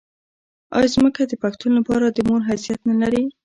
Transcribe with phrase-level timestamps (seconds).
[0.77, 3.23] آیا ځمکه د پښتون لپاره د مور حیثیت نلري؟